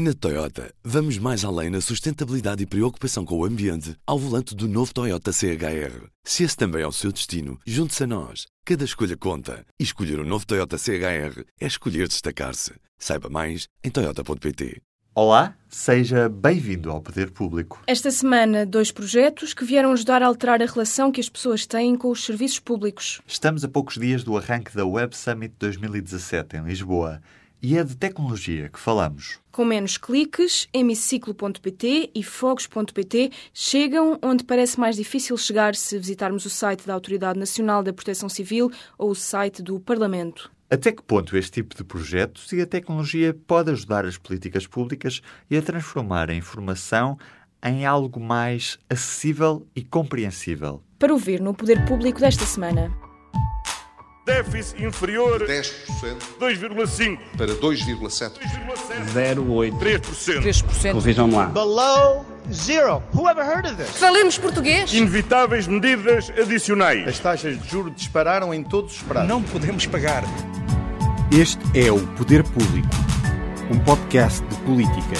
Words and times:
Na 0.00 0.14
Toyota, 0.14 0.72
vamos 0.84 1.18
mais 1.18 1.44
além 1.44 1.70
na 1.70 1.80
sustentabilidade 1.80 2.62
e 2.62 2.66
preocupação 2.66 3.24
com 3.24 3.36
o 3.36 3.44
ambiente 3.44 3.96
ao 4.06 4.16
volante 4.16 4.54
do 4.54 4.68
novo 4.68 4.94
Toyota 4.94 5.32
CHR. 5.32 6.06
Se 6.22 6.44
esse 6.44 6.56
também 6.56 6.82
é 6.82 6.86
o 6.86 6.92
seu 6.92 7.10
destino, 7.10 7.58
junte-se 7.66 8.04
a 8.04 8.06
nós. 8.06 8.46
Cada 8.64 8.84
escolha 8.84 9.16
conta. 9.16 9.66
E 9.76 9.82
escolher 9.82 10.20
o 10.20 10.22
um 10.22 10.24
novo 10.24 10.46
Toyota 10.46 10.78
CHR 10.78 11.42
é 11.60 11.66
escolher 11.66 12.06
destacar-se. 12.06 12.74
Saiba 12.96 13.28
mais 13.28 13.66
em 13.82 13.90
Toyota.pt. 13.90 14.80
Olá, 15.16 15.56
seja 15.68 16.28
bem-vindo 16.28 16.92
ao 16.92 17.00
Poder 17.00 17.32
Público. 17.32 17.82
Esta 17.84 18.12
semana, 18.12 18.64
dois 18.64 18.92
projetos 18.92 19.52
que 19.52 19.64
vieram 19.64 19.90
ajudar 19.90 20.22
a 20.22 20.28
alterar 20.28 20.62
a 20.62 20.66
relação 20.66 21.10
que 21.10 21.20
as 21.20 21.28
pessoas 21.28 21.66
têm 21.66 21.96
com 21.96 22.12
os 22.12 22.24
serviços 22.24 22.60
públicos. 22.60 23.20
Estamos 23.26 23.64
a 23.64 23.68
poucos 23.68 23.96
dias 23.96 24.22
do 24.22 24.36
arranque 24.36 24.76
da 24.76 24.86
Web 24.86 25.16
Summit 25.16 25.56
2017 25.58 26.56
em 26.56 26.62
Lisboa 26.62 27.20
e 27.62 27.76
é 27.76 27.84
de 27.84 27.96
tecnologia 27.96 28.68
que 28.68 28.78
falamos. 28.78 29.38
Com 29.50 29.64
menos 29.64 29.96
cliques, 29.96 30.68
hemiciclo.pt 30.72 32.10
e 32.14 32.22
fogos.pt 32.22 33.30
chegam 33.52 34.18
onde 34.22 34.44
parece 34.44 34.78
mais 34.78 34.96
difícil 34.96 35.36
chegar 35.36 35.74
se 35.74 35.98
visitarmos 35.98 36.44
o 36.44 36.50
site 36.50 36.86
da 36.86 36.94
Autoridade 36.94 37.38
Nacional 37.38 37.82
da 37.82 37.92
Proteção 37.92 38.28
Civil 38.28 38.70
ou 38.96 39.10
o 39.10 39.14
site 39.14 39.62
do 39.62 39.80
Parlamento. 39.80 40.50
Até 40.70 40.92
que 40.92 41.02
ponto 41.02 41.36
este 41.36 41.62
tipo 41.62 41.74
de 41.74 41.82
projetos 41.82 42.52
e 42.52 42.60
a 42.60 42.66
tecnologia 42.66 43.34
pode 43.46 43.70
ajudar 43.70 44.04
as 44.04 44.18
políticas 44.18 44.66
públicas 44.66 45.22
e 45.50 45.56
a 45.56 45.62
transformar 45.62 46.30
a 46.30 46.34
informação 46.34 47.18
em 47.64 47.86
algo 47.86 48.20
mais 48.20 48.78
acessível 48.88 49.66
e 49.74 49.82
compreensível? 49.82 50.82
Para 50.98 51.12
ouvir 51.12 51.40
no 51.40 51.54
Poder 51.54 51.84
Público 51.86 52.20
desta 52.20 52.44
semana 52.44 53.07
déficit 54.28 54.84
inferior 54.84 55.40
10%, 55.40 55.72
2,5% 56.38 57.18
para 57.36 57.54
2,7%, 57.54 58.32
0,8%, 59.14 59.78
3%. 59.78 60.42
3%. 60.42 61.00
Vejam 61.00 61.30
lá. 61.30 61.46
Below 61.46 62.26
zero. 62.52 63.02
Who 63.14 63.26
ever 63.26 63.42
heard 63.42 63.66
of 63.66 63.76
this? 63.76 63.96
Falemos 63.96 64.36
português. 64.36 64.92
Inevitáveis 64.92 65.66
medidas 65.66 66.30
adicionais. 66.30 67.08
As 67.08 67.18
taxas 67.18 67.58
de 67.58 67.68
juros 67.68 67.94
dispararam 67.96 68.52
em 68.52 68.62
todos 68.62 68.96
os 68.96 69.02
prazos. 69.02 69.28
Não 69.28 69.42
podemos 69.42 69.86
pagar. 69.86 70.22
Este 71.32 71.62
é 71.74 71.90
o 71.90 72.06
Poder 72.08 72.42
Público, 72.42 72.88
um 73.70 73.78
podcast 73.78 74.42
de 74.46 74.56
política. 74.56 75.16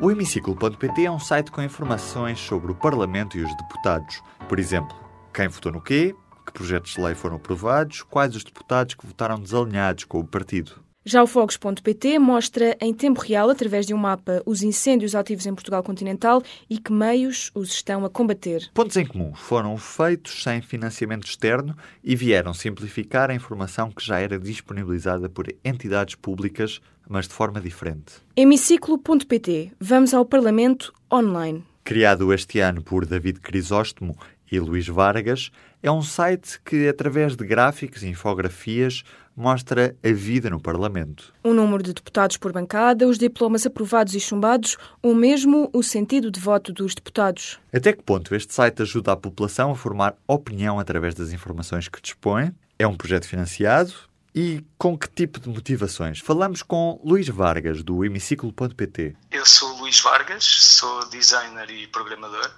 O 0.00 0.10
hemiciclo.pt 0.10 1.04
é 1.04 1.10
um 1.10 1.18
site 1.18 1.50
com 1.50 1.62
informações 1.62 2.38
sobre 2.40 2.70
o 2.72 2.74
Parlamento 2.74 3.38
e 3.38 3.42
os 3.42 3.56
deputados. 3.56 4.20
Por 4.48 4.58
exemplo, 4.58 4.96
quem 5.32 5.48
votou 5.48 5.72
no 5.72 5.80
quê, 5.80 6.14
que 6.14 6.25
projetos 6.56 6.94
de 6.94 7.00
lei 7.00 7.14
foram 7.14 7.36
aprovados, 7.36 8.02
quais 8.02 8.34
os 8.34 8.42
deputados 8.42 8.94
que 8.94 9.06
votaram 9.06 9.38
desalinhados 9.38 10.04
com 10.04 10.18
o 10.20 10.26
partido. 10.26 10.86
Já 11.08 11.22
o 11.22 11.26
Fogos.pt 11.26 12.18
mostra 12.18 12.76
em 12.80 12.92
tempo 12.92 13.20
real, 13.20 13.48
através 13.48 13.86
de 13.86 13.94
um 13.94 13.96
mapa, 13.96 14.42
os 14.44 14.62
incêndios 14.62 15.14
ativos 15.14 15.46
em 15.46 15.54
Portugal 15.54 15.80
continental 15.80 16.42
e 16.68 16.78
que 16.78 16.92
meios 16.92 17.52
os 17.54 17.70
estão 17.70 18.04
a 18.04 18.10
combater. 18.10 18.68
Pontos 18.74 18.96
em 18.96 19.06
comum 19.06 19.32
foram 19.32 19.76
feitos 19.76 20.42
sem 20.42 20.60
financiamento 20.60 21.24
externo 21.24 21.76
e 22.02 22.16
vieram 22.16 22.52
simplificar 22.52 23.30
a 23.30 23.34
informação 23.34 23.88
que 23.92 24.04
já 24.04 24.18
era 24.18 24.36
disponibilizada 24.36 25.28
por 25.28 25.46
entidades 25.64 26.16
públicas, 26.16 26.80
mas 27.08 27.28
de 27.28 27.34
forma 27.34 27.60
diferente. 27.60 28.14
Hemiciclo.pt 28.34 29.74
Vamos 29.78 30.12
ao 30.12 30.24
Parlamento 30.24 30.92
online. 31.12 31.62
Criado 31.84 32.32
este 32.32 32.58
ano 32.58 32.82
por 32.82 33.06
David 33.06 33.38
Crisóstomo 33.38 34.16
e 34.50 34.58
Luís 34.58 34.86
Vargas, 34.86 35.50
é 35.82 35.90
um 35.90 36.02
site 36.02 36.60
que, 36.64 36.88
através 36.88 37.36
de 37.36 37.44
gráficos 37.44 38.02
e 38.02 38.08
infografias, 38.08 39.04
mostra 39.36 39.94
a 40.02 40.12
vida 40.12 40.48
no 40.48 40.60
Parlamento. 40.60 41.32
O 41.44 41.52
número 41.52 41.82
de 41.82 41.92
deputados 41.92 42.36
por 42.36 42.52
bancada, 42.52 43.06
os 43.06 43.18
diplomas 43.18 43.66
aprovados 43.66 44.14
e 44.14 44.20
chumbados, 44.20 44.76
ou 45.02 45.14
mesmo 45.14 45.70
o 45.72 45.82
sentido 45.82 46.30
de 46.30 46.40
voto 46.40 46.72
dos 46.72 46.94
deputados. 46.94 47.58
Até 47.72 47.92
que 47.92 48.02
ponto 48.02 48.34
este 48.34 48.54
site 48.54 48.82
ajuda 48.82 49.12
a 49.12 49.16
população 49.16 49.70
a 49.70 49.76
formar 49.76 50.16
opinião 50.26 50.78
através 50.80 51.14
das 51.14 51.32
informações 51.32 51.88
que 51.88 52.00
dispõe? 52.00 52.52
É 52.78 52.86
um 52.86 52.96
projeto 52.96 53.26
financiado? 53.26 53.92
E 54.34 54.62
com 54.76 54.98
que 54.98 55.08
tipo 55.08 55.40
de 55.40 55.48
motivações? 55.48 56.18
Falamos 56.18 56.62
com 56.62 57.00
Luís 57.02 57.28
Vargas, 57.28 57.82
do 57.82 58.04
hemiciclo.pt. 58.04 59.16
Eu 59.30 59.46
sou 59.46 59.78
Luís 59.78 59.98
Vargas, 60.00 60.44
sou 60.44 61.08
designer 61.08 61.70
e 61.70 61.86
programador 61.86 62.50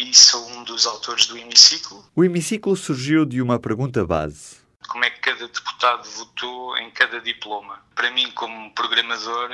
e 0.00 0.14
sou 0.14 0.48
um 0.50 0.64
dos 0.64 0.86
autores 0.86 1.26
do 1.26 1.36
Hemiciclo. 1.36 2.04
O 2.16 2.24
Hemiciclo 2.24 2.74
surgiu 2.74 3.26
de 3.26 3.42
uma 3.42 3.58
pergunta 3.58 4.04
base. 4.06 4.58
Como 4.88 5.04
é 5.04 5.10
que 5.10 5.20
cada 5.20 5.46
deputado 5.46 6.08
votou 6.10 6.76
em 6.78 6.90
cada 6.90 7.20
diploma? 7.20 7.84
Para 7.94 8.10
mim, 8.10 8.30
como 8.32 8.74
programador, 8.74 9.50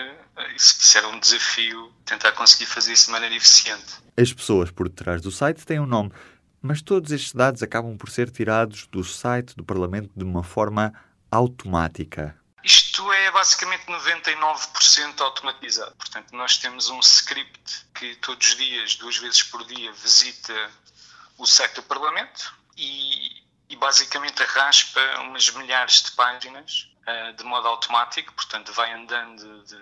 isso 0.55 0.97
era 0.97 1.09
um 1.09 1.19
desafio 1.19 1.93
tentar 2.05 2.33
conseguir 2.33 2.67
fazer 2.67 2.93
isso 2.93 3.07
de 3.07 3.13
maneira 3.13 3.35
eficiente. 3.35 3.97
As 4.17 4.33
pessoas 4.33 4.71
por 4.71 4.89
detrás 4.89 5.21
do 5.21 5.33
site 5.33 5.67
têm 5.67 5.81
um 5.81 5.87
nome, 5.87 6.13
mas 6.63 6.81
todos 6.81 7.11
estes 7.11 7.33
dados 7.33 7.63
acabam 7.63 7.97
por 7.97 8.09
ser 8.09 8.31
tirados 8.31 8.87
do 8.87 9.03
site 9.03 9.55
do 9.57 9.65
Parlamento 9.65 10.11
de 10.17 10.25
uma 10.25 10.45
forma 10.45 10.95
automática. 11.31 12.39
Isto 12.65 13.13
é 13.13 13.31
basicamente 13.31 13.87
99% 13.87 15.21
automatizado. 15.21 15.95
Portanto, 15.97 16.33
nós 16.33 16.57
temos 16.57 16.89
um 16.89 16.99
script 16.99 17.86
que 17.99 18.15
todos 18.17 18.47
os 18.49 18.57
dias, 18.57 18.97
duas 18.97 19.19
vezes 19.19 19.43
por 19.43 19.65
dia, 19.67 19.93
visita 19.93 20.71
o 21.39 21.47
site 21.47 21.75
do 21.75 21.83
Parlamento 21.83 22.55
e, 22.77 23.43
e 23.69 23.77
basicamente 23.77 24.43
arraspa 24.43 25.01
umas 25.21 25.51
milhares 25.51 26.03
de 26.03 26.13
páginas 26.13 26.89
uh, 27.07 27.37
de 27.37 27.45
modo 27.45 27.69
automático, 27.69 28.33
portanto, 28.35 28.73
vai 28.73 28.93
andando 28.93 29.65
de, 29.65 29.77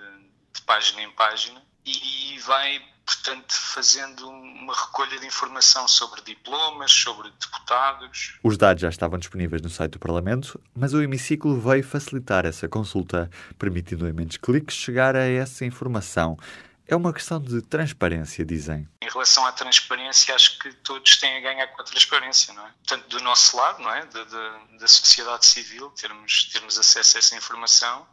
de 0.52 0.62
página 0.62 1.02
em 1.02 1.10
página 1.10 1.62
e 1.84 2.38
vai 2.40 2.82
portanto, 3.04 3.52
fazendo 3.52 4.26
uma 4.26 4.74
recolha 4.74 5.18
de 5.20 5.26
informação 5.26 5.86
sobre 5.86 6.22
diplomas, 6.22 6.90
sobre 6.90 7.30
deputados. 7.38 8.38
Os 8.42 8.56
dados 8.56 8.80
já 8.80 8.88
estavam 8.88 9.18
disponíveis 9.18 9.60
no 9.60 9.68
site 9.68 9.92
do 9.92 9.98
Parlamento, 9.98 10.58
mas 10.74 10.94
o 10.94 11.02
hemiciclo 11.02 11.60
veio 11.60 11.84
facilitar 11.84 12.46
essa 12.46 12.66
consulta, 12.66 13.30
permitindo 13.58 14.08
em 14.08 14.12
menos 14.12 14.36
cliques 14.36 14.74
chegar 14.74 15.14
a 15.14 15.26
essa 15.26 15.64
informação. 15.64 16.38
É 16.86 16.94
uma 16.94 17.12
questão 17.12 17.40
de 17.40 17.62
transparência, 17.62 18.44
dizem. 18.44 18.86
Em 19.00 19.08
relação 19.08 19.46
à 19.46 19.52
transparência, 19.52 20.34
acho 20.34 20.58
que 20.58 20.72
todos 20.74 21.16
têm 21.16 21.38
a 21.38 21.40
ganhar 21.40 21.66
com 21.68 21.80
a 21.80 21.84
transparência, 21.84 22.52
não 22.52 22.66
é? 22.66 22.74
Tanto 22.86 23.08
do 23.08 23.24
nosso 23.24 23.56
lado, 23.56 23.82
não 23.82 23.90
é? 23.90 24.04
Da, 24.04 24.24
da, 24.24 24.58
da 24.78 24.88
sociedade 24.88 25.46
civil, 25.46 25.90
termos, 25.92 26.50
termos 26.52 26.78
acesso 26.78 27.16
a 27.16 27.20
essa 27.20 27.36
informação, 27.36 28.06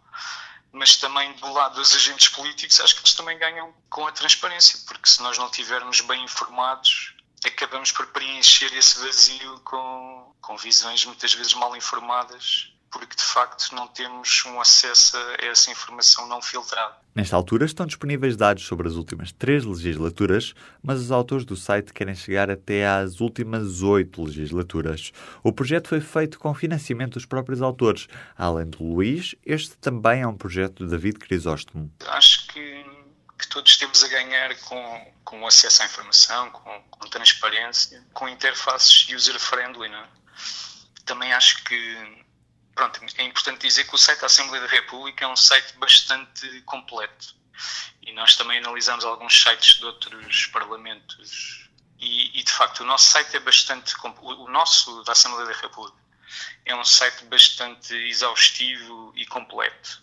mas 0.71 0.95
também 0.95 1.33
do 1.33 1.51
lado 1.51 1.75
dos 1.75 1.93
agentes 1.93 2.29
políticos, 2.29 2.79
acho 2.79 2.95
que 2.95 3.01
eles 3.01 3.13
também 3.13 3.37
ganham 3.37 3.73
com 3.89 4.07
a 4.07 4.11
transparência, 4.11 4.79
porque 4.87 5.09
se 5.09 5.21
nós 5.21 5.37
não 5.37 5.47
estivermos 5.47 5.99
bem 6.01 6.23
informados, 6.23 7.13
acabamos 7.45 7.91
por 7.91 8.07
preencher 8.07 8.73
esse 8.73 8.99
vazio 8.99 9.59
com, 9.65 10.33
com 10.39 10.55
visões 10.55 11.05
muitas 11.05 11.33
vezes 11.33 11.53
mal 11.55 11.75
informadas 11.75 12.71
porque 12.91 13.15
de 13.15 13.23
facto 13.23 13.73
não 13.73 13.87
temos 13.87 14.43
um 14.45 14.59
acesso 14.59 15.15
a 15.17 15.45
essa 15.45 15.71
informação 15.71 16.27
não 16.27 16.41
filtrada. 16.41 16.97
Nesta 17.15 17.35
altura 17.35 17.65
estão 17.65 17.85
disponíveis 17.85 18.35
dados 18.35 18.65
sobre 18.65 18.87
as 18.87 18.95
últimas 18.95 19.31
três 19.31 19.63
legislaturas, 19.65 20.53
mas 20.83 20.99
os 20.99 21.11
autores 21.11 21.45
do 21.45 21.55
site 21.55 21.93
querem 21.93 22.13
chegar 22.13 22.49
até 22.51 22.85
às 22.85 23.21
últimas 23.21 23.81
oito 23.81 24.23
legislaturas. 24.23 25.11
O 25.41 25.53
projeto 25.53 25.87
foi 25.87 26.01
feito 26.01 26.37
com 26.37 26.53
financiamento 26.53 27.13
dos 27.13 27.25
próprios 27.25 27.61
autores. 27.61 28.07
Além 28.37 28.69
do 28.69 28.83
Luís, 28.83 29.35
este 29.45 29.77
também 29.77 30.21
é 30.21 30.27
um 30.27 30.35
projeto 30.35 30.83
de 30.83 30.91
David 30.91 31.17
Crisóstomo. 31.17 31.91
Acho 32.07 32.47
que, 32.47 32.85
que 33.39 33.47
todos 33.47 33.77
temos 33.77 34.03
a 34.03 34.07
ganhar 34.09 34.55
com, 34.61 35.13
com 35.23 35.47
acesso 35.47 35.83
à 35.83 35.85
informação, 35.85 36.49
com, 36.51 36.81
com 36.89 37.09
transparência, 37.09 38.03
com 38.13 38.27
interfaces 38.27 39.07
user-friendly. 39.13 39.89
É? 39.89 40.03
Também 41.05 41.33
acho 41.33 41.63
que 41.63 42.21
pronto, 42.81 42.99
é 43.17 43.23
importante 43.23 43.67
dizer 43.67 43.83
que 43.83 43.93
o 43.93 43.97
site 43.97 44.21
da 44.21 44.25
Assembleia 44.25 44.65
da 44.65 44.71
República 44.71 45.25
é 45.25 45.27
um 45.27 45.35
site 45.35 45.77
bastante 45.77 46.61
completo. 46.61 47.35
E 48.01 48.11
nós 48.13 48.35
também 48.35 48.57
analisamos 48.57 49.05
alguns 49.05 49.39
sites 49.39 49.75
de 49.75 49.85
outros 49.85 50.47
parlamentos. 50.47 51.69
E, 51.99 52.39
e 52.39 52.43
de 52.43 52.51
facto, 52.51 52.79
o 52.79 52.85
nosso 52.85 53.05
site 53.05 53.37
é 53.37 53.39
bastante. 53.39 53.93
O 54.23 54.49
nosso 54.49 55.03
da 55.03 55.11
Assembleia 55.11 55.45
da 55.45 55.53
República 55.53 55.95
é 56.65 56.75
um 56.75 56.83
site 56.83 57.23
bastante 57.25 57.93
exaustivo 57.93 59.13
e 59.15 59.27
completo. 59.27 60.01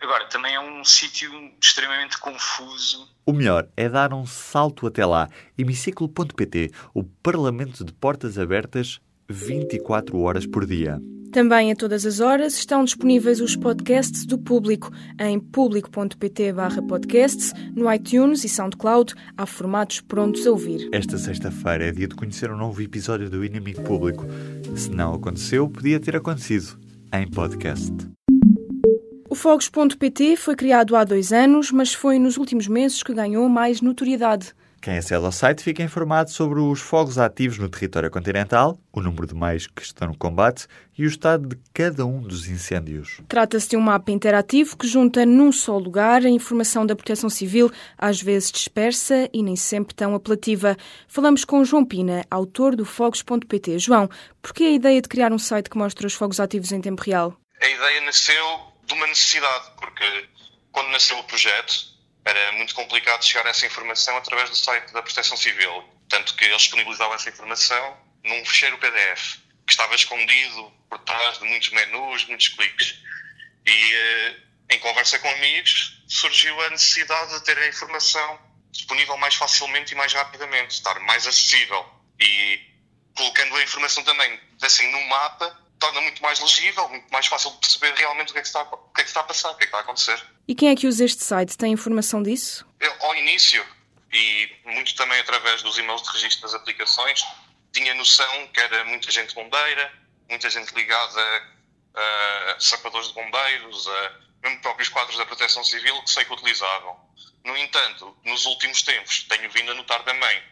Agora, 0.00 0.26
também 0.26 0.54
é 0.54 0.60
um 0.60 0.84
sítio 0.84 1.32
extremamente 1.60 2.18
confuso. 2.18 3.08
O 3.26 3.32
melhor 3.32 3.66
é 3.76 3.88
dar 3.88 4.12
um 4.12 4.24
salto 4.24 4.86
até 4.86 5.04
lá. 5.04 5.28
Hemiciclo.pt, 5.58 6.70
o 6.92 7.02
Parlamento 7.02 7.84
de 7.84 7.92
Portas 7.92 8.38
Abertas 8.38 9.00
24 9.28 10.20
horas 10.20 10.46
por 10.46 10.64
dia. 10.64 11.00
Também 11.34 11.72
a 11.72 11.74
todas 11.74 12.06
as 12.06 12.20
horas 12.20 12.56
estão 12.56 12.84
disponíveis 12.84 13.40
os 13.40 13.56
podcasts 13.56 14.24
do 14.24 14.38
Público 14.38 14.92
em 15.18 15.40
público.pt 15.40 16.54
podcasts, 16.86 17.52
no 17.74 17.92
iTunes 17.92 18.44
e 18.44 18.48
SoundCloud. 18.48 19.14
Há 19.36 19.44
formatos 19.44 20.00
prontos 20.00 20.46
a 20.46 20.52
ouvir. 20.52 20.88
Esta 20.92 21.18
sexta-feira 21.18 21.88
é 21.88 21.90
dia 21.90 22.06
de 22.06 22.14
conhecer 22.14 22.52
um 22.52 22.56
novo 22.56 22.80
episódio 22.80 23.28
do 23.28 23.44
Inimigo 23.44 23.82
Público. 23.82 24.24
Se 24.76 24.88
não 24.92 25.12
aconteceu, 25.12 25.68
podia 25.68 25.98
ter 25.98 26.14
acontecido 26.14 26.78
em 27.12 27.28
podcast. 27.28 27.92
O 29.28 29.34
Fogos.pt 29.34 30.36
foi 30.36 30.54
criado 30.54 30.94
há 30.94 31.02
dois 31.02 31.32
anos, 31.32 31.72
mas 31.72 31.92
foi 31.92 32.16
nos 32.16 32.36
últimos 32.36 32.68
meses 32.68 33.02
que 33.02 33.12
ganhou 33.12 33.48
mais 33.48 33.80
notoriedade. 33.80 34.54
Quem 34.84 34.98
acede 34.98 35.24
ao 35.24 35.32
site 35.32 35.62
fica 35.62 35.82
informado 35.82 36.28
sobre 36.28 36.60
os 36.60 36.78
fogos 36.78 37.16
ativos 37.16 37.56
no 37.56 37.70
território 37.70 38.10
continental, 38.10 38.78
o 38.92 39.00
número 39.00 39.26
de 39.26 39.34
meios 39.34 39.66
que 39.66 39.80
estão 39.80 40.08
no 40.08 40.14
combate 40.14 40.66
e 40.98 41.06
o 41.06 41.08
estado 41.08 41.48
de 41.48 41.56
cada 41.72 42.04
um 42.04 42.20
dos 42.20 42.46
incêndios. 42.48 43.18
Trata-se 43.26 43.70
de 43.70 43.78
um 43.78 43.80
mapa 43.80 44.12
interativo 44.12 44.76
que 44.76 44.86
junta 44.86 45.24
num 45.24 45.50
só 45.50 45.78
lugar 45.78 46.20
a 46.20 46.28
informação 46.28 46.84
da 46.84 46.94
Proteção 46.94 47.30
Civil, 47.30 47.72
às 47.96 48.20
vezes 48.20 48.52
dispersa 48.52 49.26
e 49.32 49.42
nem 49.42 49.56
sempre 49.56 49.94
tão 49.94 50.14
apelativa. 50.14 50.76
Falamos 51.08 51.46
com 51.46 51.64
João 51.64 51.82
Pina, 51.82 52.22
autor 52.30 52.76
do 52.76 52.84
Fogos.pt. 52.84 53.78
João, 53.78 54.06
por 54.42 54.52
que 54.52 54.64
a 54.64 54.70
ideia 54.70 55.00
de 55.00 55.08
criar 55.08 55.32
um 55.32 55.38
site 55.38 55.70
que 55.70 55.78
mostra 55.78 56.06
os 56.06 56.12
fogos 56.12 56.38
ativos 56.38 56.72
em 56.72 56.82
tempo 56.82 57.02
real? 57.02 57.34
A 57.58 57.66
ideia 57.66 58.02
nasceu 58.02 58.44
de 58.84 58.92
uma 58.92 59.06
necessidade, 59.06 59.64
porque 59.80 60.28
quando 60.70 60.90
nasceu 60.90 61.18
o 61.18 61.24
projeto, 61.24 61.93
era 62.24 62.52
muito 62.52 62.74
complicado 62.74 63.24
chegar 63.24 63.46
a 63.46 63.50
essa 63.50 63.66
informação 63.66 64.16
através 64.16 64.48
do 64.50 64.56
site 64.56 64.92
da 64.92 65.02
Proteção 65.02 65.36
Civil. 65.36 65.84
Tanto 66.08 66.34
que 66.34 66.44
eles 66.44 66.62
disponibilizavam 66.62 67.14
essa 67.14 67.28
informação 67.28 67.98
num 68.24 68.44
fecheiro 68.46 68.78
PDF, 68.78 69.38
que 69.66 69.72
estava 69.72 69.94
escondido 69.94 70.72
por 70.88 70.98
trás 71.00 71.38
de 71.38 71.44
muitos 71.44 71.70
menus, 71.70 72.24
muitos 72.26 72.48
cliques. 72.48 72.98
E 73.66 73.94
eh, 73.94 74.36
em 74.70 74.78
conversa 74.78 75.18
com 75.18 75.28
amigos 75.28 76.02
surgiu 76.08 76.58
a 76.62 76.70
necessidade 76.70 77.34
de 77.34 77.44
ter 77.44 77.58
a 77.58 77.68
informação 77.68 78.40
disponível 78.70 79.16
mais 79.16 79.34
facilmente 79.34 79.92
e 79.92 79.96
mais 79.96 80.12
rapidamente, 80.12 80.74
estar 80.74 80.98
mais 81.00 81.26
acessível. 81.26 81.86
E 82.18 82.60
colocando 83.16 83.56
a 83.56 83.62
informação 83.62 84.02
também 84.02 84.40
assim 84.62 84.90
num 84.90 85.06
mapa, 85.08 85.58
torna 85.78 86.00
muito 86.00 86.22
mais 86.22 86.40
legível, 86.40 86.88
muito 86.88 87.08
mais 87.10 87.26
fácil 87.26 87.50
de 87.52 87.58
perceber 87.58 87.94
realmente 87.94 88.30
o 88.30 88.32
que 88.32 88.38
é 88.38 88.42
que 88.42 88.48
está, 88.48 88.64
que 88.94 89.00
é 89.00 89.04
que 89.04 89.10
está 89.10 89.20
a 89.20 89.24
passar, 89.24 89.50
o 89.50 89.56
que 89.56 89.64
é 89.64 89.66
que 89.66 89.70
está 89.70 89.78
a 89.78 89.80
acontecer. 89.80 90.24
E 90.46 90.54
quem 90.54 90.70
é 90.70 90.76
que 90.76 90.86
usa 90.86 91.04
este 91.04 91.24
site? 91.24 91.58
Tem 91.58 91.72
informação 91.72 92.22
disso? 92.22 92.66
Eu, 92.78 92.92
ao 93.00 93.16
início, 93.16 93.64
e 94.12 94.50
muito 94.64 94.94
também 94.94 95.18
através 95.20 95.62
dos 95.62 95.76
e-mails 95.78 96.02
de 96.02 96.10
registro 96.10 96.42
das 96.42 96.54
aplicações, 96.54 97.24
tinha 97.72 97.92
noção 97.94 98.46
que 98.48 98.60
era 98.60 98.84
muita 98.84 99.10
gente 99.10 99.34
bombeira, 99.34 99.92
muita 100.28 100.48
gente 100.48 100.72
ligada 100.74 101.54
a 101.94 102.56
sapadores 102.60 103.08
de 103.08 103.14
bombeiros, 103.14 103.88
a 103.88 104.12
mesmo 104.42 104.60
próprios 104.60 104.88
quadros 104.88 105.16
da 105.16 105.26
proteção 105.26 105.64
civil 105.64 106.00
que 106.02 106.10
sei 106.10 106.24
que 106.24 106.32
utilizavam. 106.32 106.96
No 107.44 107.56
entanto, 107.56 108.16
nos 108.24 108.46
últimos 108.46 108.82
tempos, 108.82 109.24
tenho 109.24 109.50
vindo 109.50 109.72
a 109.72 109.74
notar 109.74 110.02
também 110.04 110.42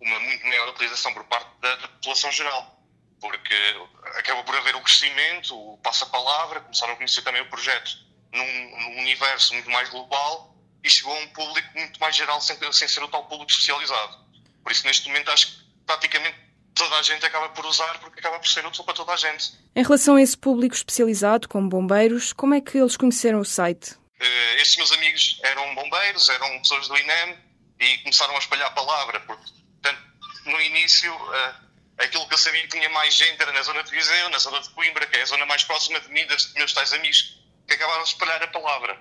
uma 0.00 0.18
muito 0.20 0.46
maior 0.46 0.68
utilização 0.68 1.14
por 1.14 1.24
parte 1.24 1.48
da 1.60 1.76
população 1.76 2.32
geral 2.32 2.81
porque 3.22 3.54
acabou 4.16 4.42
por 4.42 4.56
haver 4.56 4.74
o 4.74 4.80
crescimento, 4.80 5.56
o 5.56 5.78
passa-palavra, 5.78 6.60
começaram 6.60 6.92
a 6.92 6.96
conhecer 6.96 7.22
também 7.22 7.40
o 7.40 7.48
projeto 7.48 7.96
num, 8.32 8.70
num, 8.80 8.98
universo 8.98 9.54
muito 9.54 9.70
mais 9.70 9.88
global 9.88 10.56
e 10.82 10.90
chegou 10.90 11.16
a 11.16 11.20
um 11.20 11.28
público 11.28 11.68
muito 11.78 12.00
mais 12.00 12.16
geral 12.16 12.40
sem, 12.40 12.58
sem 12.72 12.88
ser 12.88 13.02
o 13.02 13.08
tal 13.08 13.24
público 13.26 13.52
especializado. 13.52 14.18
Por 14.62 14.72
isso, 14.72 14.84
neste 14.84 15.06
momento, 15.06 15.30
acho 15.30 15.46
que 15.46 15.64
praticamente 15.86 16.36
toda 16.74 16.96
a 16.96 17.02
gente 17.02 17.24
acaba 17.24 17.48
por 17.50 17.64
usar 17.64 18.00
porque 18.00 18.18
acaba 18.18 18.40
por 18.40 18.48
ser 18.48 18.66
útil 18.66 18.82
para 18.82 18.94
toda 18.94 19.12
a 19.12 19.16
gente. 19.16 19.52
Em 19.76 19.82
relação 19.84 20.16
a 20.16 20.22
esse 20.22 20.36
público 20.36 20.74
especializado, 20.74 21.48
como 21.48 21.68
bombeiros, 21.68 22.32
como 22.32 22.54
é 22.54 22.60
que 22.60 22.78
eles 22.78 22.96
conheceram 22.96 23.38
o 23.38 23.44
site? 23.44 23.92
Uh, 23.92 24.56
estes 24.56 24.76
meus 24.76 24.90
amigos 24.90 25.38
eram 25.44 25.74
bombeiros, 25.76 26.28
eram 26.28 26.58
pessoas 26.58 26.88
do 26.88 26.98
INEM 26.98 27.38
e 27.78 27.98
começaram 27.98 28.34
a 28.34 28.38
espalhar 28.38 28.66
a 28.66 28.72
palavra, 28.72 29.20
porque 29.20 29.44
tanto, 29.80 30.00
no 30.46 30.60
início 30.60 31.14
uh, 31.14 31.71
aquilo 32.04 32.26
que 32.26 32.34
eu 32.34 32.38
sabia 32.38 32.62
que 32.62 32.68
tinha 32.68 32.88
mais 32.90 33.14
gente 33.14 33.40
era 33.40 33.52
na 33.52 33.62
zona 33.62 33.82
de 33.82 33.90
Viseu, 33.90 34.28
na 34.30 34.38
zona 34.38 34.60
de 34.60 34.70
Coimbra, 34.70 35.06
que 35.06 35.16
é 35.16 35.22
a 35.22 35.26
zona 35.26 35.46
mais 35.46 35.64
próxima 35.64 36.00
de 36.00 36.08
mim, 36.08 36.26
dos 36.26 36.52
meus 36.54 36.72
tais 36.72 36.92
amigos, 36.92 37.38
que 37.66 37.74
acabaram 37.74 38.02
de 38.02 38.08
espalhar 38.08 38.42
a 38.42 38.48
palavra. 38.48 38.98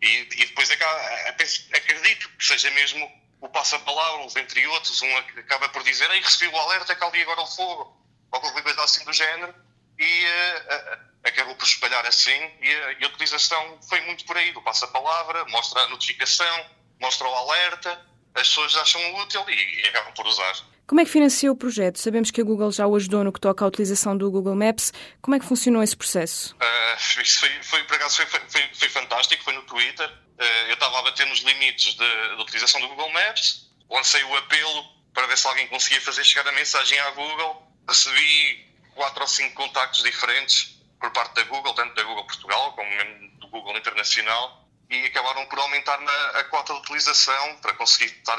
E, 0.00 0.06
e 0.06 0.46
depois 0.46 0.70
acredito 0.70 2.28
que 2.36 2.44
seja 2.44 2.70
mesmo 2.72 3.10
o 3.40 3.48
passa-palavra, 3.48 4.40
entre 4.40 4.66
outros, 4.68 5.02
um 5.02 5.16
acaba 5.16 5.68
por 5.68 5.82
dizer, 5.82 6.10
ei, 6.10 6.20
recebi 6.20 6.50
o 6.52 6.56
alerta 6.56 6.94
que 6.94 7.04
ali 7.04 7.22
agora 7.22 7.42
o 7.42 7.46
fogo, 7.46 7.96
ou 8.30 8.40
qualquer 8.40 8.62
coisa 8.62 8.82
assim 8.82 9.04
do 9.04 9.12
género, 9.12 9.54
e 9.98 10.24
uh, 10.24 10.98
acabou 11.24 11.54
por 11.54 11.66
espalhar 11.66 12.06
assim, 12.06 12.38
e 12.60 12.70
a, 12.70 12.92
e 12.92 13.04
a 13.04 13.08
utilização 13.08 13.80
foi 13.88 14.00
muito 14.02 14.24
por 14.24 14.36
aí, 14.36 14.52
do 14.52 14.62
passa-palavra, 14.62 15.44
mostra 15.46 15.82
a 15.82 15.88
notificação, 15.88 16.70
mostra 17.00 17.28
o 17.28 17.34
alerta, 17.34 18.06
as 18.34 18.48
pessoas 18.48 18.76
acham 18.76 19.14
útil 19.16 19.44
e, 19.48 19.80
e 19.80 19.86
acabam 19.88 20.12
por 20.14 20.26
usar. 20.26 20.73
Como 20.86 21.00
é 21.00 21.04
que 21.04 21.10
financiou 21.10 21.54
o 21.54 21.56
projeto? 21.56 21.98
Sabemos 21.98 22.30
que 22.30 22.42
a 22.42 22.44
Google 22.44 22.70
já 22.70 22.86
o 22.86 22.94
ajudou 22.94 23.24
no 23.24 23.32
que 23.32 23.40
toca 23.40 23.64
à 23.64 23.68
utilização 23.68 24.14
do 24.16 24.30
Google 24.30 24.54
Maps. 24.54 24.92
Como 25.22 25.34
é 25.34 25.38
que 25.38 25.46
funcionou 25.46 25.82
esse 25.82 25.96
processo? 25.96 26.54
Uh, 26.56 27.22
isso 27.22 27.40
foi, 27.40 27.50
foi, 27.62 27.84
por 27.84 27.96
acaso, 27.96 28.16
foi, 28.16 28.26
foi, 28.26 28.68
foi, 28.74 28.88
fantástico. 28.90 29.42
Foi 29.42 29.54
no 29.54 29.62
Twitter. 29.62 30.06
Uh, 30.06 30.68
eu 30.68 30.74
estava 30.74 30.98
a 30.98 31.02
bater 31.02 31.26
nos 31.26 31.38
limites 31.38 31.94
de, 31.94 32.04
utilização 32.42 32.82
do 32.82 32.88
Google 32.88 33.10
Maps. 33.12 33.66
Lancei 33.90 34.22
o 34.24 34.36
apelo 34.36 34.84
para 35.14 35.26
ver 35.26 35.38
se 35.38 35.46
alguém 35.46 35.66
conseguia 35.68 36.02
fazer 36.02 36.22
chegar 36.22 36.46
a 36.46 36.52
mensagem 36.52 36.98
à 37.00 37.10
Google. 37.12 37.66
Recebi 37.88 38.70
quatro 38.94 39.22
ou 39.22 39.28
cinco 39.28 39.54
contactos 39.54 40.02
diferentes 40.02 40.78
por 41.00 41.10
parte 41.12 41.34
da 41.34 41.44
Google, 41.44 41.72
tanto 41.72 41.94
da 41.94 42.02
Google 42.02 42.26
Portugal 42.26 42.72
como 42.72 43.38
do 43.38 43.48
Google 43.48 43.78
Internacional. 43.78 44.68
E 44.90 45.06
acabaram 45.06 45.46
por 45.46 45.58
aumentar 45.60 45.98
na, 45.98 46.26
a 46.40 46.44
cota 46.44 46.74
de 46.74 46.80
utilização 46.80 47.56
para 47.62 47.72
conseguir 47.72 48.12
estar 48.12 48.36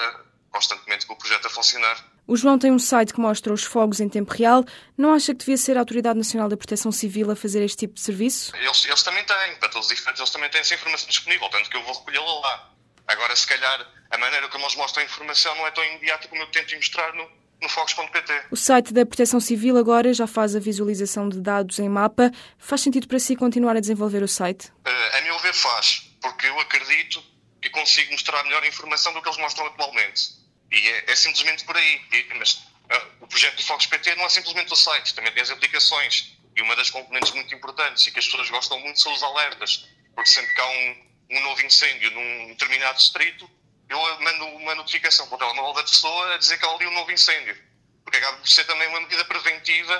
constantemente 0.51 1.07
com 1.07 1.13
o 1.13 1.18
projeto 1.18 1.48
a 1.48 1.50
funcionar. 1.50 2.14
O 2.27 2.36
João 2.36 2.57
tem 2.57 2.72
um 2.72 2.80
site 2.80 3.13
que 3.13 3.19
mostra 3.19 3.54
os 3.54 3.63
fogos 3.63 4.00
em 4.00 4.10
tempo 4.10 4.33
real. 4.33 4.66
Não 4.98 5.13
acha 5.13 5.33
que 5.33 5.39
devia 5.39 5.57
ser 5.57 5.77
a 5.77 5.81
Autoridade 5.81 6.18
Nacional 6.18 6.50
da 6.50 6.57
Proteção 6.57 6.92
Civil 6.92 7.30
a 7.30 7.36
fazer 7.36 7.63
este 7.63 7.77
tipo 7.77 7.94
de 7.94 8.01
serviço? 8.01 8.56
Eles, 8.56 8.86
eles 8.86 9.04
também 9.04 9.24
têm, 9.24 9.56
para 9.60 9.69
todos 9.69 9.88
os 9.88 9.94
efeitos, 9.94 10.19
eles 10.19 10.31
também 10.31 10.50
têm 10.50 10.62
essa 10.62 10.74
informação 10.74 11.07
disponível, 11.07 11.48
tanto 11.50 11.69
que 11.69 11.77
eu 11.77 11.83
vou 11.83 11.94
recolhê-la 11.94 12.39
lá. 12.39 12.72
Agora, 13.07 13.36
se 13.36 13.45
calhar, 13.45 13.88
a 14.10 14.18
maneira 14.18 14.48
como 14.48 14.63
eles 14.63 14.75
mostram 14.75 15.04
a 15.04 15.06
informação 15.06 15.56
não 15.56 15.68
é 15.68 15.72
tão 15.72 15.83
imediata 15.83 16.27
como 16.27 16.42
eu 16.42 16.48
tento 16.48 16.75
mostrar 16.75 17.13
no, 17.13 17.30
no 17.62 17.69
fogos.pt. 17.69 18.45
O 18.50 18.56
site 18.56 18.92
da 18.92 19.06
Proteção 19.06 19.39
Civil 19.39 19.77
agora 19.77 20.12
já 20.12 20.25
faz 20.25 20.56
a 20.56 20.60
visualização 20.60 21.30
de 21.30 21.39
dados 21.39 21.77
em 21.77 21.88
mapa. 21.88 22.31
Faz 22.57 22.81
sentido 22.81 23.07
para 23.07 23.19
si 23.19 23.36
continuar 23.36 23.77
a 23.77 23.80
desenvolver 23.80 24.24
o 24.24 24.27
site? 24.27 24.69
Uh, 24.83 25.18
a 25.18 25.22
meu 25.22 25.38
ver 25.39 25.54
faz, 25.54 26.10
porque 26.19 26.48
eu 26.48 26.60
acredito 26.60 27.24
que 27.62 27.69
consigo 27.69 28.12
mostrar 28.12 28.44
melhor 28.44 28.66
informação 28.66 29.13
do 29.13 29.22
que 29.22 29.27
eles 29.27 29.38
mostram 29.38 29.68
atualmente. 29.68 30.44
E 30.71 30.89
é, 30.89 31.12
é 31.12 31.15
simplesmente 31.15 31.63
por 31.65 31.75
aí. 31.75 32.01
E, 32.12 32.33
mas 32.35 32.53
uh, 32.53 33.12
o 33.21 33.27
projeto 33.27 33.56
do 33.56 33.63
Fogos 33.63 33.85
PT 33.85 34.15
não 34.15 34.25
é 34.25 34.29
simplesmente 34.29 34.71
o 34.73 34.75
site, 34.75 35.13
também 35.13 35.31
tem 35.31 35.44
as 35.44 35.51
aplicações. 35.51 36.38
E 36.56 36.62
uma 36.62 36.75
das 36.75 36.89
componentes 36.89 37.31
muito 37.31 37.53
importantes 37.53 38.07
e 38.07 38.12
que 38.12 38.19
as 38.19 38.25
pessoas 38.25 38.50
gostam 38.50 38.79
muito 38.79 39.00
são 39.00 39.13
os 39.13 39.23
alertas. 39.23 39.88
Porque 40.13 40.29
sempre 40.29 40.53
que 40.53 40.62
há 40.62 40.69
um, 40.69 41.06
um 41.31 41.44
novo 41.44 41.62
incêndio 41.65 42.09
num 42.12 42.47
determinado 42.47 42.97
distrito, 42.97 43.50
eu 43.89 44.00
mando 44.21 44.45
uma 44.57 44.73
notificação 44.75 45.27
para 45.27 45.36
o 45.36 45.39
telemóvel 45.39 45.74
da 45.74 45.84
pessoa 45.84 46.34
a 46.34 46.38
dizer 46.38 46.57
que 46.57 46.65
há 46.65 46.69
ali 46.69 46.88
um 46.88 46.93
novo 46.93 47.12
incêndio. 47.12 47.55
Porque 48.03 48.17
acaba 48.17 48.38
por 48.38 48.48
ser 48.48 48.65
também 48.65 48.88
uma 48.88 49.01
medida 49.01 49.25
preventiva 49.25 50.00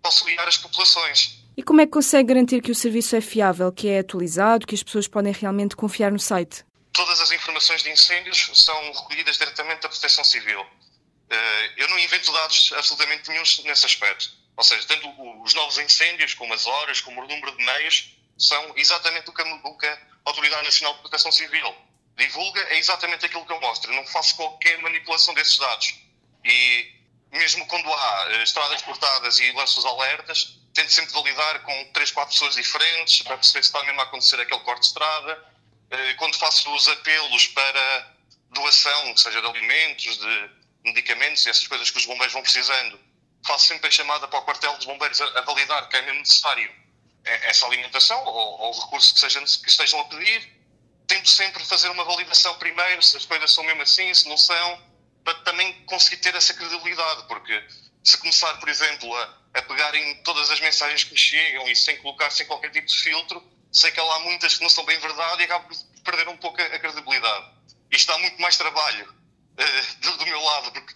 para 0.00 0.10
auxiliar 0.10 0.46
as 0.46 0.56
populações. 0.56 1.44
E 1.56 1.62
como 1.62 1.80
é 1.80 1.86
que 1.86 1.92
consegue 1.92 2.28
garantir 2.28 2.60
que 2.60 2.70
o 2.70 2.74
serviço 2.74 3.16
é 3.16 3.20
fiável, 3.20 3.72
que 3.72 3.88
é 3.88 4.00
atualizado, 4.00 4.66
que 4.66 4.74
as 4.74 4.82
pessoas 4.82 5.08
podem 5.08 5.32
realmente 5.32 5.74
confiar 5.74 6.12
no 6.12 6.18
site? 6.18 6.64
Todas 6.96 7.20
as 7.20 7.30
informações 7.30 7.82
de 7.82 7.90
incêndios 7.90 8.50
são 8.54 8.92
recolhidas 8.92 9.36
diretamente 9.36 9.82
da 9.82 9.88
Proteção 9.88 10.24
Civil. 10.24 10.66
Eh, 11.28 11.72
eu 11.76 11.88
não 11.90 11.98
invento 11.98 12.32
dados 12.32 12.72
absolutamente 12.72 13.28
nenhum 13.28 13.42
nesse 13.64 13.84
aspecto. 13.84 14.30
Ou 14.56 14.64
seja, 14.64 14.86
tanto 14.88 15.06
os 15.42 15.52
novos 15.52 15.76
incêndios, 15.76 16.32
como 16.32 16.54
as 16.54 16.66
horas, 16.66 17.02
como 17.02 17.20
o 17.20 17.28
número 17.28 17.54
de 17.54 17.62
meios, 17.62 18.16
são 18.38 18.72
exatamente 18.76 19.28
o 19.28 19.32
que 19.32 19.42
a 19.42 19.98
Autoridade 20.24 20.64
Nacional 20.64 20.94
de 20.94 21.00
Proteção 21.00 21.30
Civil 21.30 21.76
divulga, 22.16 22.62
é 22.70 22.78
exatamente 22.78 23.26
aquilo 23.26 23.44
que 23.44 23.52
eu 23.52 23.60
mostro. 23.60 23.92
Eu 23.92 23.96
não 23.96 24.06
faço 24.06 24.34
qualquer 24.34 24.78
manipulação 24.80 25.34
desses 25.34 25.58
dados. 25.58 25.94
E 26.44 26.92
mesmo 27.30 27.66
quando 27.66 27.92
há 27.92 28.26
eh, 28.30 28.42
estradas 28.42 28.80
cortadas 28.80 29.38
e 29.38 29.52
lanço 29.52 29.80
os 29.80 29.84
alertas, 29.84 30.58
tento 30.72 30.90
sempre 30.90 31.12
validar 31.12 31.62
com 31.62 31.92
três, 31.92 32.10
quatro 32.10 32.32
pessoas 32.32 32.54
diferentes 32.54 33.20
para 33.20 33.36
perceber 33.36 33.62
se 33.62 33.68
está 33.68 33.82
mesmo 33.84 34.00
a 34.00 34.04
acontecer 34.04 34.40
aquele 34.40 34.60
corte 34.60 34.80
de 34.80 34.86
estrada 34.86 35.55
quando 36.18 36.36
faço 36.36 36.72
os 36.74 36.88
apelos 36.88 37.48
para 37.48 38.14
doação, 38.50 39.16
seja 39.16 39.40
de 39.40 39.46
alimentos, 39.46 40.18
de 40.18 40.50
medicamentos 40.84 41.44
e 41.46 41.50
essas 41.50 41.66
coisas 41.66 41.90
que 41.90 41.98
os 41.98 42.06
bombeiros 42.06 42.32
vão 42.32 42.42
precisando, 42.42 42.98
faço 43.46 43.66
sempre 43.66 43.88
a 43.88 43.90
chamada 43.90 44.26
para 44.26 44.38
o 44.38 44.42
quartel 44.42 44.76
dos 44.76 44.86
bombeiros 44.86 45.20
a, 45.20 45.40
validar 45.42 45.88
que 45.88 45.96
é 45.96 46.02
mesmo 46.02 46.20
necessário 46.20 46.70
essa 47.24 47.66
alimentação 47.66 48.22
ou, 48.24 48.60
ou 48.60 48.70
o 48.74 48.80
recurso 48.80 49.14
que, 49.14 49.20
sejam, 49.20 49.44
que 49.44 49.68
estejam 49.68 50.00
a 50.00 50.04
pedir. 50.04 50.56
Tento 51.06 51.28
sempre 51.28 51.64
fazer 51.64 51.88
uma 51.88 52.04
validação 52.04 52.56
primeiro, 52.58 53.02
se 53.02 53.16
as 53.16 53.24
coisas 53.24 53.52
são 53.52 53.62
mesmo 53.64 53.82
assim, 53.82 54.12
se 54.12 54.28
não 54.28 54.36
são, 54.36 54.82
para 55.24 55.34
também 55.40 55.84
conseguir 55.84 56.16
ter 56.18 56.34
essa 56.34 56.54
credibilidade, 56.54 57.26
porque 57.28 57.64
se 58.02 58.16
começar, 58.18 58.54
por 58.54 58.68
exemplo, 58.68 59.14
a, 59.16 59.38
a 59.54 59.62
pegar 59.62 59.94
em 59.94 60.22
todas 60.22 60.50
as 60.50 60.60
mensagens 60.60 61.04
que 61.04 61.12
me 61.12 61.18
chegam 61.18 61.68
e 61.68 61.76
sem 61.76 61.96
colocar 61.98 62.30
sem 62.30 62.46
qualquer 62.46 62.70
tipo 62.70 62.86
de 62.86 62.96
filtro, 62.96 63.42
sei 63.76 63.90
que 63.92 64.00
há 64.00 64.18
muitas 64.20 64.56
que 64.56 64.62
não 64.62 64.70
são 64.70 64.84
bem 64.84 64.98
verdade 64.98 65.42
e 65.42 65.44
acabo 65.44 65.68
por 65.68 66.02
perder 66.02 66.28
um 66.28 66.36
pouco 66.36 66.60
a, 66.60 66.64
a 66.64 66.78
credibilidade. 66.78 67.46
Isto 67.90 68.12
dá 68.12 68.18
muito 68.18 68.40
mais 68.40 68.56
trabalho 68.56 69.04
uh, 69.08 70.00
do, 70.00 70.16
do, 70.18 70.26
meu 70.26 70.40
lado, 70.40 70.72
porque 70.72 70.94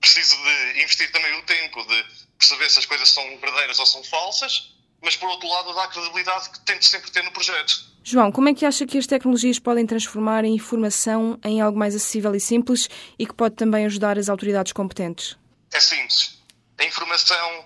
preciso 0.00 0.36
de 0.36 0.82
investir 0.82 1.10
também 1.10 1.38
o 1.38 1.42
tempo 1.44 1.84
de 1.84 2.04
perceber 2.38 2.70
se 2.70 2.78
as 2.78 2.86
coisas 2.86 3.08
são 3.08 3.24
verdadeiras 3.38 3.78
ou 3.78 3.86
são 3.86 4.02
falsas 4.04 4.78
mas 5.00 5.16
por 5.16 5.28
outro 5.28 5.48
lado 5.48 5.72
dá 5.74 5.84
a 5.84 5.88
credibilidade 5.88 6.50
que 6.50 6.60
tente 6.60 6.86
sempre 6.86 7.10
ter 7.10 7.22
no 7.22 7.32
projeto. 7.32 7.86
João, 8.02 8.32
como 8.32 8.48
é 8.48 8.54
que 8.54 8.64
acha 8.64 8.86
que 8.86 8.98
as 8.98 9.06
tecnologias 9.06 9.58
podem 9.58 9.86
transformar 9.86 10.44
a 10.44 10.48
informação 10.48 11.38
em 11.44 11.60
algo 11.60 11.78
mais 11.78 11.94
acessível 11.94 12.34
e 12.34 12.40
simples 12.40 12.88
e 13.18 13.26
que 13.26 13.34
pode 13.34 13.54
também 13.54 13.84
ajudar 13.86 14.18
as 14.18 14.28
autoridades 14.28 14.72
competentes? 14.72 15.36
É 15.72 15.80
simples. 15.80 16.42
A 16.78 16.84
informação 16.84 17.64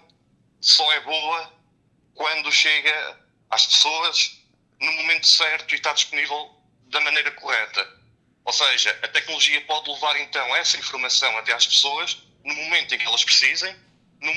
só 0.61 0.91
é 0.93 1.01
boa 1.01 1.53
quando 2.15 2.51
chega 2.51 3.19
às 3.51 3.67
pessoas 3.67 4.42
no 4.83 4.93
momento 4.93 5.27
certo 5.27 5.73
e 5.73 5.77
está 5.77 5.93
disponível 5.93 6.51
da 6.91 7.01
maneira 7.01 7.31
correta. 7.33 7.89
Ou 8.45 8.53
seja, 8.53 8.91
a 9.03 9.09
tecnologia 9.09 9.61
pode 9.63 9.91
levar 9.91 10.21
então 10.21 10.57
essa 10.57 10.77
informação 10.77 11.37
até 11.39 11.53
às 11.55 11.67
pessoas 11.67 12.19
no 12.45 12.55
momento 12.55 12.95
em 12.95 12.99
que 12.99 13.07
elas 13.07 13.25
precisem 13.25 13.75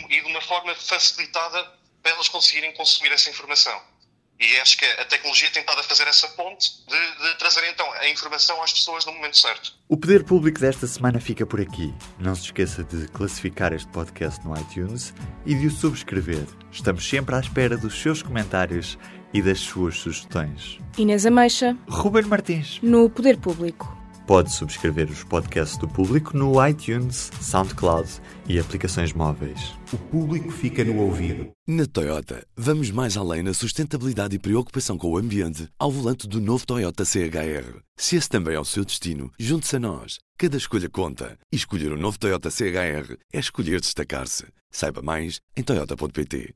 e 0.10 0.22
de 0.22 0.28
uma 0.28 0.42
forma 0.42 0.74
facilitada 0.76 1.64
para 2.02 2.12
elas 2.12 2.30
conseguirem 2.30 2.72
consumir 2.74 3.12
essa 3.12 3.30
informação. 3.30 3.96
E 4.38 4.60
acho 4.60 4.78
que 4.78 4.86
a 4.86 5.06
tecnologia 5.06 5.50
tem 5.50 5.62
estado 5.62 5.80
a 5.80 5.84
fazer 5.84 6.08
essa 6.08 6.28
ponte 6.30 6.70
de, 6.86 7.24
de, 7.24 7.38
trazer 7.38 7.64
então 7.72 7.90
a 7.94 8.10
informação 8.10 8.62
às 8.62 8.74
pessoas 8.74 9.06
no 9.06 9.14
momento 9.14 9.38
certo. 9.38 9.74
O 9.88 9.96
Poder 9.96 10.26
Público 10.26 10.60
desta 10.60 10.86
semana 10.86 11.22
fica 11.22 11.46
por 11.46 11.62
aqui. 11.62 11.94
Não 12.20 12.36
se 12.36 12.44
esqueça 12.44 12.84
de 12.84 13.08
classificar 13.08 13.72
este 13.72 13.88
podcast 13.92 14.46
no 14.46 14.60
iTunes 14.60 15.14
e 15.46 15.56
de 15.56 15.68
o 15.68 15.72
subscrever. 15.72 16.46
Estamos 16.70 17.08
sempre 17.08 17.34
à 17.34 17.40
espera 17.40 17.78
dos 17.78 17.98
seus 18.02 18.22
comentários 18.22 18.98
e 19.36 19.42
das 19.42 19.60
suas 19.60 19.98
sugestões. 19.98 20.80
Inês 20.98 21.26
Ameixa. 21.26 21.78
Ruben 21.90 22.24
Martins. 22.24 22.80
No 22.82 23.10
Poder 23.10 23.38
Público. 23.38 23.94
Pode 24.26 24.52
subscrever 24.52 25.12
os 25.12 25.26
podcasts 25.26 25.78
do 25.78 25.90
público 25.90 26.36
no 26.36 26.66
iTunes, 26.66 27.30
SoundCloud 27.42 28.10
e 28.48 28.58
aplicações 28.58 29.12
móveis. 29.12 29.74
O 29.92 29.98
público 29.98 30.50
fica 30.50 30.86
no 30.86 31.00
ouvido. 31.02 31.52
Na 31.68 31.86
Toyota, 31.86 32.48
vamos 32.56 32.90
mais 32.92 33.18
além 33.18 33.44
na 33.44 33.54
sustentabilidade 33.54 34.38
e 34.38 34.40
preocupação 34.40 34.98
com 34.98 35.12
o 35.12 35.18
ambiente 35.18 35.68
ao 35.78 35.92
volante 35.92 36.30
do 36.30 36.40
novo 36.40 36.66
Toyota 36.66 37.04
CHR. 37.04 37.82
Se 37.98 38.16
esse 38.16 38.30
também 38.30 38.56
é 38.56 38.60
o 38.60 38.66
seu 38.66 38.86
destino, 38.86 39.32
junte-se 39.38 39.76
a 39.76 39.80
nós. 39.80 40.18
Cada 40.38 40.56
escolha 40.56 40.90
conta. 40.90 41.38
E 41.52 41.58
escolher 41.58 41.92
o 41.92 41.96
um 41.96 42.00
novo 42.00 42.18
Toyota 42.18 42.50
CHR 42.50 43.18
é 43.34 43.40
escolher 43.40 43.82
destacar-se. 43.82 44.46
Saiba 44.72 45.02
mais 45.02 45.40
em 45.56 45.62
Toyota.pt. 45.64 46.54